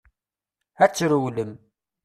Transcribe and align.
Ad 0.83 0.91
trewlem. 0.91 1.51